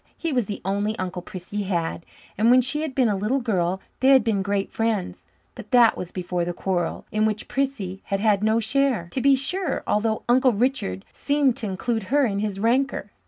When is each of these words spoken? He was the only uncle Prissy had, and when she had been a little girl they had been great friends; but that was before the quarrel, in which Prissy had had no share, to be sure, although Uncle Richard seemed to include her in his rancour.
He 0.17 0.33
was 0.33 0.47
the 0.47 0.61
only 0.65 0.97
uncle 0.97 1.21
Prissy 1.21 1.61
had, 1.61 2.07
and 2.35 2.49
when 2.49 2.61
she 2.61 2.81
had 2.81 2.95
been 2.95 3.07
a 3.07 3.15
little 3.15 3.39
girl 3.39 3.79
they 3.99 4.09
had 4.09 4.23
been 4.23 4.41
great 4.41 4.71
friends; 4.71 5.25
but 5.53 5.69
that 5.69 5.95
was 5.95 6.11
before 6.11 6.43
the 6.43 6.53
quarrel, 6.55 7.05
in 7.11 7.23
which 7.23 7.47
Prissy 7.47 8.01
had 8.05 8.19
had 8.19 8.41
no 8.41 8.59
share, 8.59 9.09
to 9.11 9.21
be 9.21 9.35
sure, 9.35 9.83
although 9.85 10.23
Uncle 10.27 10.53
Richard 10.53 11.05
seemed 11.13 11.55
to 11.57 11.67
include 11.67 12.01
her 12.09 12.25
in 12.25 12.39
his 12.39 12.59
rancour. 12.59 13.11